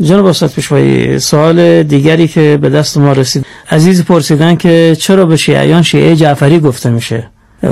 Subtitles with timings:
[0.00, 3.46] جناب استاد پیشوایی سوال دیگری که به دست ما رسید.
[3.70, 7.26] عزیز پرسیدن که چرا به شیعیان شیعه جعفری گفته میشه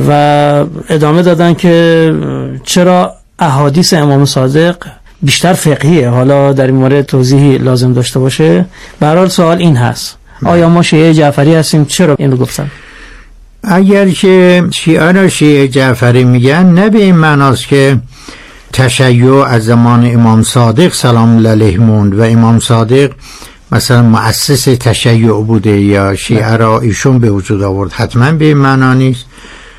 [0.08, 0.10] و
[0.88, 2.14] ادامه دادن که
[2.64, 4.76] چرا احادیث امام صادق
[5.22, 8.64] بیشتر فقهیه حالا در این مورد توضیحی لازم داشته باشه.
[9.00, 10.16] برحال سوال این هست.
[10.44, 12.70] آیا ما شیعه جعفری هستیم؟ چرا اینو گفتن؟
[13.64, 17.98] اگر که شیعه را شیعه جعفری میگن نه به این معناست که
[18.72, 22.18] تشیع از زمان امام صادق سلام علیه موند.
[22.18, 23.10] و امام صادق
[23.72, 27.92] مثلا مؤسس تشیع بوده یا شیعه را ایشون به وجود آورد.
[27.92, 29.24] حتما به این معنا نیست.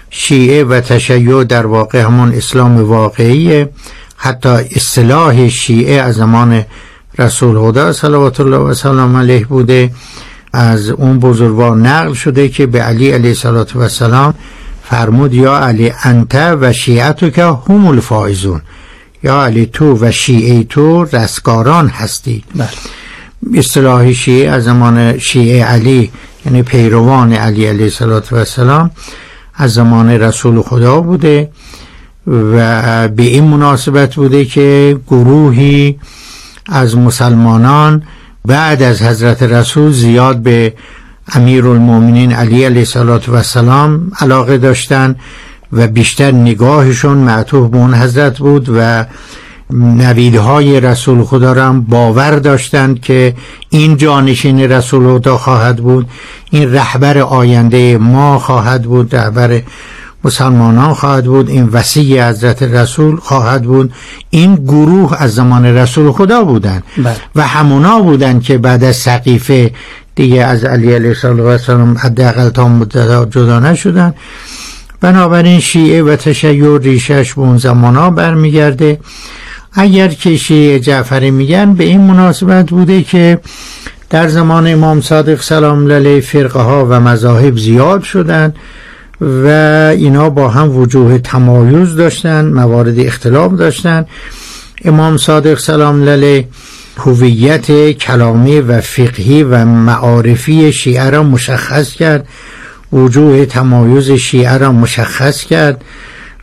[0.09, 3.69] شیعه و تشیع در واقع همون اسلام واقعیه.
[4.17, 6.65] حتی اصطلاح شیعه از زمان
[7.19, 9.91] رسول خدا صلوات الله و سلام علیه بوده.
[10.53, 13.35] از اون بزرگوار نقل شده که به علی علیه
[13.75, 14.33] و سلام
[14.83, 18.61] فرمود یا علی انت و شیعتو که هم الفائزون.
[19.23, 22.69] یا علی تو و شیعه تو رستگاران هستید بله.
[23.53, 26.11] اصطلاح شیعه از زمان شیعه علی
[26.45, 27.91] یعنی پیروان علی علیه
[28.31, 28.91] و سلام
[29.55, 31.49] از زمان رسول خدا بوده
[32.27, 35.99] و به این مناسبت بوده که گروهی
[36.65, 38.03] از مسلمانان
[38.45, 40.73] بعد از حضرت رسول زیاد به
[41.33, 42.87] امیر المومنین علی علیه
[43.27, 45.15] و سلام علاقه داشتن
[45.73, 49.05] و بیشتر نگاهشون معطوف به اون حضرت بود و
[49.73, 53.35] نویدهای رسول خدا را هم باور داشتند که
[53.69, 56.07] این جانشین رسول خدا خواهد بود
[56.51, 59.61] این رهبر آینده ما خواهد بود رهبر
[60.23, 63.93] مسلمانان خواهد بود این وسیع حضرت رسول خواهد بود
[64.29, 67.15] این گروه از زمان رسول خدا بودند بله.
[67.35, 69.71] و همونا بودند که بعد از سقیفه
[70.15, 74.13] دیگه از علی علیه السلام حداقل تا مدت جدا نشدن
[75.03, 78.99] بنابراین شیعه و تشیع ریشش به اون زمان ها برمیگرده.
[79.73, 83.39] اگر که شیعه جعفری میگن به این مناسبت بوده که
[84.09, 88.55] در زمان امام صادق سلام علیه فرقه ها و مذاهب زیاد شدند
[89.21, 89.47] و
[89.97, 94.05] اینا با هم وجوه تمایز داشتن موارد اختلاف داشتن.
[94.85, 96.47] امام صادق سلام علیه
[96.97, 102.27] هویت کلامی و فقهی و معارفی شیعه را مشخص کرد.
[102.93, 105.83] وجوه تمایز شیعه را مشخص کرد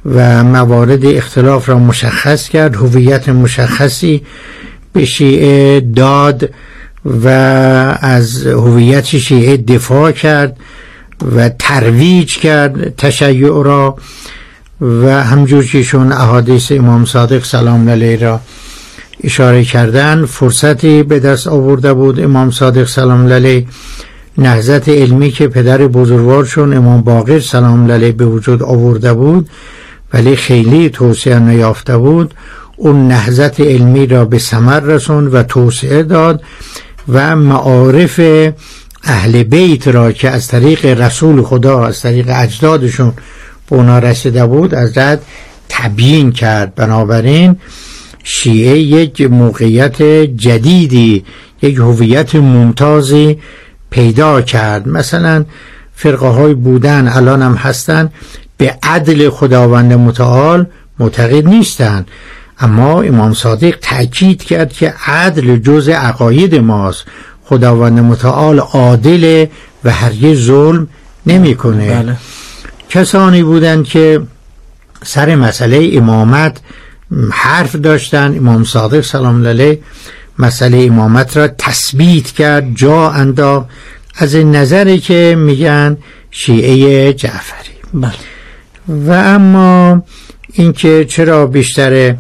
[0.06, 2.77] و موارد اختلاف را مشخص کرد.
[2.77, 4.22] هویت مشخصی
[4.93, 6.50] به شیعه داد
[7.05, 7.28] و
[8.00, 10.56] از هویت شیعه دفاع کرد
[11.37, 13.97] و ترویج کرد تشیع را
[14.81, 18.41] و همجور که احادیث امام صادق سلام علیه را
[19.25, 22.21] اشاره کردن فرصتی به دست آورده بود.
[22.21, 23.66] امام صادق سلام علیه
[24.39, 29.49] نهزت علمی که پدر بزرگوارشون امام باقر سلام علیه به وجود آورده بود
[30.15, 32.35] ولی خیلی توسعه نیافته بود
[32.77, 36.43] اون نهزت علمی را به ثمر رسوند و توسعه داد
[37.09, 38.21] و معارف
[39.05, 43.13] اهل بیت را که از طریق رسول خدا از طریق اجدادشون
[43.71, 45.23] به اونا رسیده بود از رد
[45.69, 46.75] تبیین کرد.
[46.75, 47.57] بنابراین
[48.25, 50.03] شیعه یک موقعیت
[50.37, 51.25] جدیدی
[51.63, 53.39] یک هویت ممتازی
[53.91, 54.89] پیدا کرد.
[54.89, 55.45] مثلا
[55.95, 58.11] فرقه های بودن الان هم هستن.
[58.56, 60.67] به عدل خداوند متعال
[60.99, 62.09] معتقد نیستند
[62.59, 67.05] اما امام صادق تاکید کرد که عدل جز عقاید ماست.
[67.45, 69.47] خداوند متعال عادل
[69.84, 70.89] و هرگز ظلم
[71.27, 72.03] نمی‌کنه.
[72.03, 72.17] بله.
[72.91, 74.21] کسانی بودند که
[75.03, 76.61] سر مسئله امامت
[77.33, 78.37] حرف داشتن.
[78.37, 79.78] امام صادق سلام علیه
[80.39, 83.69] مسئله امامت را تثبیت کرد جا انداخت.
[84.17, 85.97] از این نظری که میگن
[86.31, 87.75] شیعه جعفری.
[87.95, 88.13] بله.
[88.89, 90.03] و اما
[90.53, 92.15] اینکه چرا بیشتر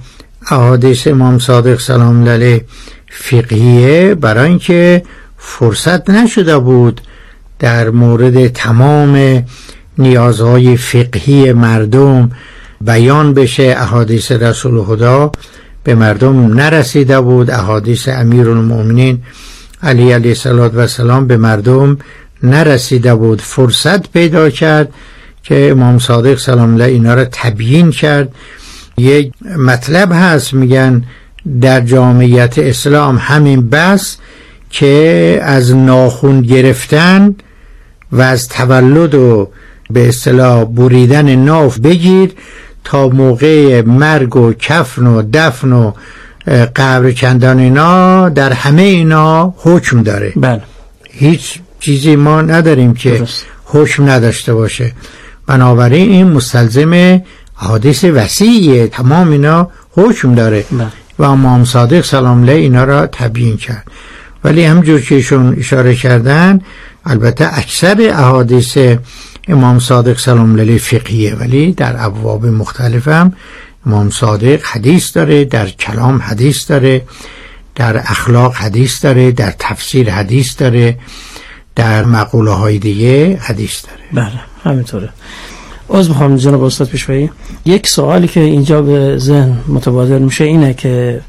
[0.50, 2.64] احادیث امام صادق سلام علیه
[3.10, 5.02] فقهیه برای اینکه
[5.38, 7.00] فرصت نشده بود
[7.58, 9.44] در مورد تمام
[9.98, 12.30] نیازهای فقهی مردم
[12.80, 15.32] بیان بشه احادیث رسول خدا.
[15.84, 17.50] به مردم نرسیده بود.
[17.50, 19.22] احادیث امیر المؤمنین
[19.82, 21.98] علی علیه و سلام به مردم
[22.42, 23.40] نرسیده بود.
[23.40, 24.88] فرصت پیدا کرد
[25.42, 28.28] که امام صادق سلام الله اینا را تبیین کرد.
[28.98, 31.04] یک مطلب هست میگن
[31.60, 34.16] در جامعیت اسلام همین بس
[34.70, 37.34] که از ناخون گرفتن
[38.12, 39.50] و از تولد و
[39.90, 42.32] به اصطلاح بریدن ناف بگیر
[42.84, 45.92] تا موقع مرگ و کفن و دفن و
[46.76, 50.32] قبر چندان اینا در همه اینا حکم داره.
[50.36, 50.62] بله.
[51.10, 53.24] هیچ چیزی ما نداریم که
[53.64, 54.92] حکم نداشته باشه.
[55.46, 57.22] بنابراین این مستلزم
[57.54, 60.64] حادث وسیعیه تمام اینا حکم داره.
[60.72, 60.86] بله.
[61.18, 63.86] و امام صادق سلام الله اینا را تبیین کرد.
[64.44, 66.60] ولی همجور که ایشون اشاره کردن
[67.06, 68.78] البته اکثر احادیث
[69.50, 73.32] امام صادق سلام الله فقهیه ولی در ابواب مختلف هم
[73.86, 77.02] امام صادق حدیث داره در کلام حدیث داره
[77.74, 80.98] در اخلاق حدیث داره در تفسیر حدیث داره
[81.76, 84.00] در مقوله های دیگه حدیث داره.
[84.12, 85.08] بله همینطوره.
[85.94, 87.30] از می‌خوام جناب استاد پیشوایی.
[87.64, 91.20] یک سوالی که اینجا به ذهن متبادر میشه اینه که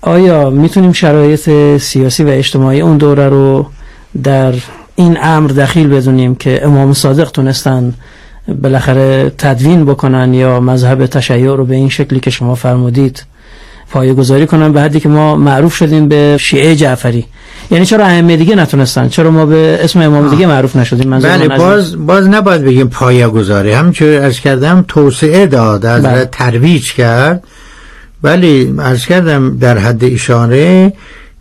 [0.00, 3.66] آیا می‌تونیم شرایط سیاسی و اجتماعی اون دوره رو
[4.22, 4.54] در
[5.00, 7.94] این امر دخیل بدونیم که امام صادق تونستن
[8.62, 13.24] بالاخره تدوین بکنن یا مذهب تشیع رو به این شکلی که شما فرمودید
[13.90, 17.26] پایه گذاری کنن به حدی که ما معروف شدیم به شیعه جعفری.
[17.70, 22.06] یعنی چرا ائمه دیگه نتونستن؟ چرا ما به اسم امام دیگه معروف نشدیم؟ بله باز
[22.06, 26.28] باز نباید بگیم پایه گذاری همچون از کردم توسعه داد از بله.
[26.32, 27.44] ترویج کرد.
[28.22, 30.92] ولی از کردم در حد اشاره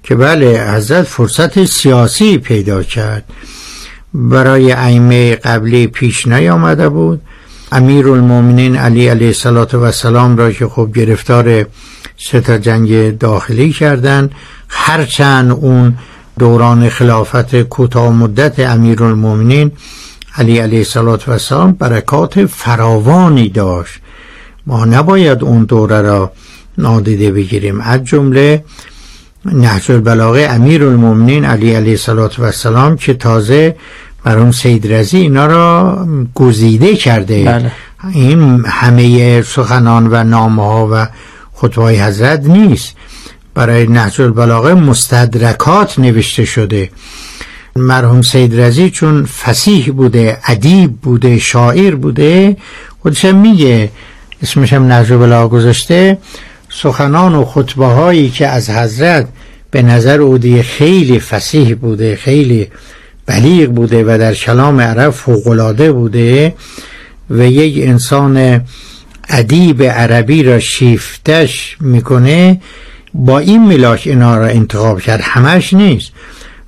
[0.04, 3.24] که بله حضرت فرصت سیاسی پیدا کرد.
[4.14, 7.22] برای ائمه قبلی پیش نیامده بود.
[7.72, 9.34] امیر المومنین علی علیه
[9.74, 11.66] و سلام را که خب گرفتار
[12.18, 14.30] ستا جنگ داخلی کردن
[14.70, 15.98] هرچند اون
[16.40, 19.72] دوران خلافت کوتاه مدت امیر المومنین
[20.38, 20.86] علی علیه
[21.28, 24.00] و سلام برکات فراوانی داشت.
[24.68, 26.32] ما نباید اون دوره را
[26.78, 27.82] نادیده بگیریم.
[27.82, 28.64] از جمله
[29.46, 31.98] نهج البلاغه امیر المومنین علی علیه
[32.40, 33.76] و سلام که تازه
[34.26, 37.44] اون سید رزی اینا را گزیده کرده.
[37.44, 37.72] بله.
[38.14, 41.08] این همه سخنان و نامه ها و
[41.54, 42.96] خطبه حضرت نیست.
[43.54, 46.90] برای نهج البلاغه مستدرکات نوشته شده.
[47.76, 52.58] مرحوم سید رزی چون فسیح بوده ادیب بوده شاعر بوده
[53.04, 53.90] خودش میگه
[54.44, 56.18] اسمش هم نهج البلاغه گذاشته
[56.82, 59.28] سخنان و خطبه هایی که از حضرت
[59.72, 62.68] به نظر اودی خیلی فسیح بوده خیلی
[63.26, 66.54] بلیغ بوده و در کلام عرب فوقلاده بوده
[67.30, 68.62] و یک انسان
[69.30, 72.62] ادیب عربی را شیفتش می‌کنه
[73.14, 75.22] با این ملاک اینا را انتخاب کرد.
[75.24, 76.12] همش نیست.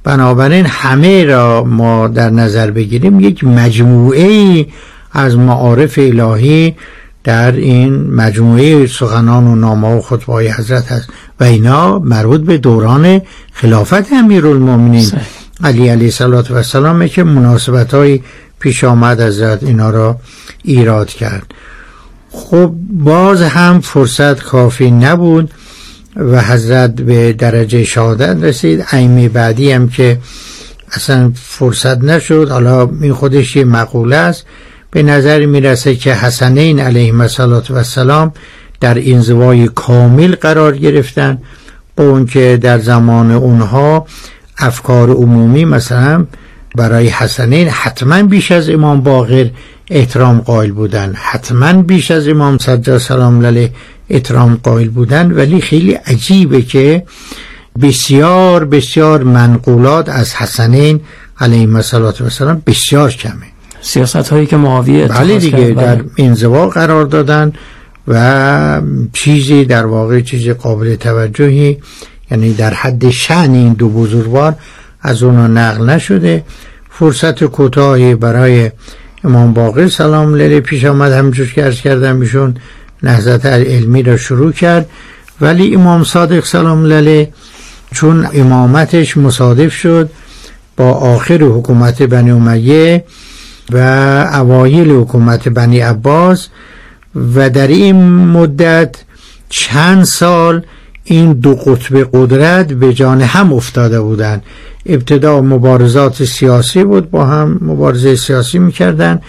[0.03, 4.65] بنابراین همه را ما در نظر بگیریم یک مجموعه
[5.11, 6.75] از معارف الهی
[7.23, 11.09] در این مجموعه سخنان و نامه و خطبه حضرت هست.
[11.39, 13.21] و اینا مربوط به دوران
[13.53, 15.11] خلافت امیرالمومنین
[15.63, 18.21] علی علیه صلات و سلامه که مناسبت های
[18.59, 20.19] پیش آمد از اینا را
[20.63, 21.53] ایراد کرد.
[22.31, 25.51] خب باز هم فرصت کافی نبود
[26.15, 28.85] و حضرت به درجه شهادت رسید.
[28.93, 30.19] ایمه بعدی هم که
[30.91, 32.49] اصلا فرصت نشد.
[32.49, 34.45] حالا این خودش یه مقوله است.
[34.91, 37.13] به نظر می‌رسه که حسنین علیه
[37.69, 38.33] و سلام
[38.79, 41.37] در انزوای کامل قرار گرفتن
[41.97, 44.05] با اون که در زمان اونها
[44.57, 46.25] افکار عمومی مثلا
[46.75, 49.49] برای حسنین حتما بیش از امام باقر
[49.89, 53.71] احترام قائل بودن حتما بیش از امام سجاد سلام علیه
[54.09, 57.03] احترام قائل بودن ولی خیلی عجیبه که
[57.81, 61.01] بسیار بسیار منقولات از حسنین
[61.39, 63.50] علیه السلام بسیار کمه.
[63.81, 66.05] سیاست هایی که معاویه بله دیگه در بله.
[66.17, 67.53] انزوا قرار دادن
[68.07, 68.81] و
[69.13, 71.77] چیزی در واقع چیز قابل توجهی
[72.31, 74.55] یعنی در حد شعن این دو بزرگوار
[75.01, 76.43] از اونها نقل نشده
[76.89, 78.71] فرصت کوتاهی برای
[79.23, 82.55] امام باقر سلام لیلی پیش آمد همجور که ارز کردم ایشون
[83.03, 84.89] نهضت علمی را شروع کرد
[85.41, 87.27] ولی امام صادق سلام لیلی
[87.91, 90.09] چون امامتش مصادف شد
[90.77, 93.03] با آخر حکومت بنی امیه
[93.71, 93.77] و
[94.33, 96.47] اوایل حکومت بنی عباس
[97.35, 98.95] و در این مدت
[99.49, 100.61] چند سال
[101.03, 104.43] این دو قطب قدرت به جان هم افتاده بودند
[104.85, 109.21] ابتدا مبارزات سیاسی بود با هم مبارزه سیاسی می‌کردن.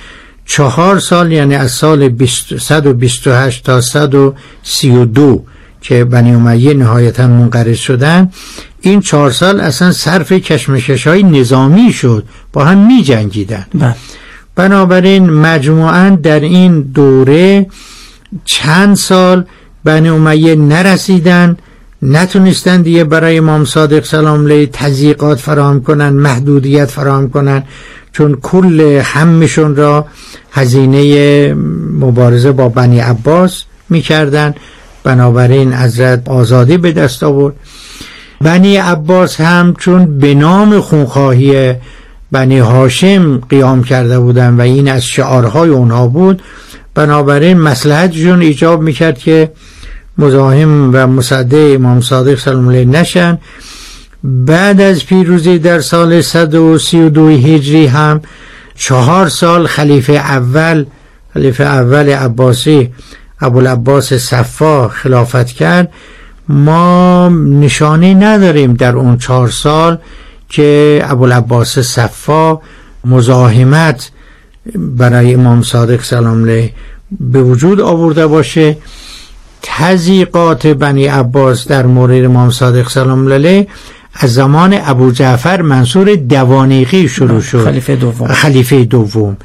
[0.47, 2.27] چهار سال یعنی از سال
[2.59, 5.45] 128 تا 132
[5.81, 8.31] که بنی امیه نهایتا منقرض شدن.
[8.81, 13.97] این چهار سال اصلا صرف کشمکش های نظامی شد با هم می جنگیدن بله.
[14.57, 17.67] بنابراین مجموعا در این دوره
[18.45, 19.45] چند سال
[19.85, 21.57] بنی امیه نرسیدن
[22.03, 27.63] نتونستن دیگه برای امام صادق سلام علیه تزیقات فراهم کنن محدودیت فراهم کنن
[28.13, 30.07] چون کل همشون را
[30.53, 31.55] هزینه
[32.01, 34.55] مبارزه با بنی عباس می‌کردن
[35.05, 37.55] بنابراین حضرت آزادی به دست آورد.
[38.41, 41.75] بنی عباس هم چون به نام خونخواهی
[42.33, 46.43] بنی هاشم قیام کرده بودن و این از شعارهای اونها بود.
[46.95, 49.53] بنابراین مسلحتشون ایجاب می‌کرد که
[50.19, 53.39] مزاحم و مصده امام صادق سلام علیه نشن.
[54.25, 58.21] بعد از پیروزی در سال 132 هجری هم
[58.77, 60.85] چهار سال خلیفه اول
[61.35, 62.91] خلیفه اول عباسی
[63.41, 65.93] ابوالعباس صفا خلافت کرد.
[66.49, 69.99] ما نشانی نداریم در اون چهار سال
[70.53, 72.61] که ابوالعباس صفا
[73.05, 74.11] مزاحمت
[74.75, 76.71] برای امام صادق سلام علیه
[77.21, 78.77] به وجود آورده باشه.
[79.63, 83.67] تزیقات بنی عباس در مورد امام صادق سلام علیه
[84.15, 87.65] از زمان ابو جعفر منصور دوانیقی شروع شد.
[87.65, 88.29] خلیفه دوم.
[88.29, 89.37] خلیفه دوم.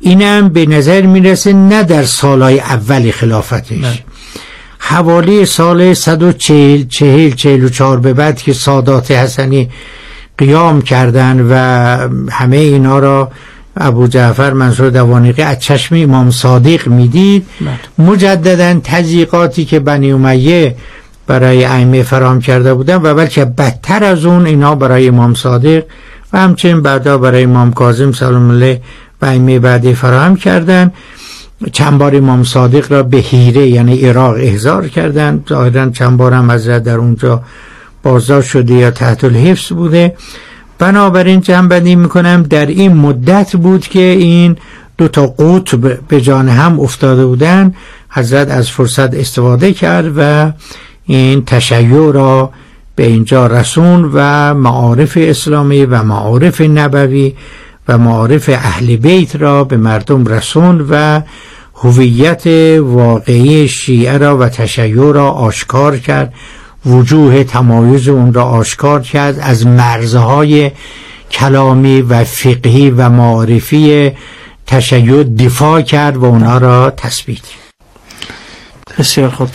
[0.00, 3.72] اینم به نظر می‌رسه نه در سالهای اول خلافتش.
[3.72, 3.98] نه.
[4.78, 9.68] حوالی سال 140 چهل چهل و چهار به بعد که سادات حسنی
[10.38, 11.54] قیام کردن و
[12.30, 13.30] همه اینا را
[13.76, 17.46] ابو جعفر منصور دوانیقی از چشم امام صادق می‌دید.
[17.60, 18.08] بله.
[18.08, 20.76] مجددا تضییقاتی که بنی امیه
[21.26, 25.84] برای ائمه فرام کرده بودن و بلکه بدتر از اون اینا برای امام صادق
[26.32, 28.80] و همچنین بعدا برای امام کاظم سلام الله
[29.22, 30.92] و ائمه بعدی فراهم کردن.
[31.72, 35.44] چند بار امام صادق را به هیره یعنی عراق احضار کردن.
[35.48, 37.42] ظاهرا چند بار هم از در اونجا
[38.06, 40.14] بازداشت شده یا تحت الحفظ بوده.
[40.78, 44.56] بنابراین جنبندی می‌کنم در این مدت بود که این
[44.98, 47.74] دو تا قطب به جان هم افتاده بودن.
[48.10, 50.52] حضرت از فرصت استفاده کرد و
[51.04, 52.50] این تشیع را
[52.96, 57.34] به اینجا رسون و معارف اسلامی و معارف نبوی
[57.88, 61.20] و معارف اهل بیت را به مردم رسون و
[61.74, 62.46] هویت
[62.80, 66.34] واقعی شیعه را و تشیع را آشکار کرد.
[66.86, 70.70] وجوه تمایز اون را آشکار کرد از مرزهای
[71.30, 74.12] کلامی و فقهی و معارفی
[74.66, 77.42] تشیع دفاع کرد و اونا را تثبیت
[78.98, 79.48] بسیار خوب.